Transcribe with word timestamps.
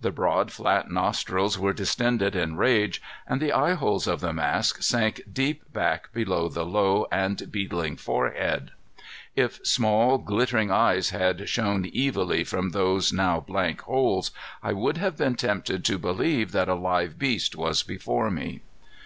The 0.00 0.10
broad, 0.10 0.50
flat 0.50 0.90
nostrils 0.90 1.58
were 1.58 1.74
distended 1.74 2.34
in 2.34 2.56
rage, 2.56 3.02
and 3.26 3.38
the 3.38 3.52
eyeholes 3.52 4.06
of 4.06 4.20
the 4.20 4.32
mask 4.32 4.82
sank 4.82 5.20
deep 5.30 5.70
back 5.74 6.10
below 6.14 6.48
the 6.48 6.64
low 6.64 7.06
and 7.12 7.52
beetling 7.52 7.96
forehead. 7.98 8.70
If 9.36 9.60
small, 9.66 10.16
glittering 10.16 10.70
eyes 10.70 11.10
had 11.10 11.50
shone 11.50 11.84
evilly 11.94 12.44
from 12.44 12.70
those 12.70 13.12
now 13.12 13.40
blank 13.40 13.82
holes, 13.82 14.30
I 14.62 14.72
would 14.72 14.96
have 14.96 15.18
been 15.18 15.34
tempted 15.34 15.84
to 15.84 15.98
believe 15.98 16.52
that 16.52 16.70
a 16.70 16.74
live 16.74 17.18
beast 17.18 17.54
was 17.54 17.82
before 17.82 18.30
me. 18.30 18.62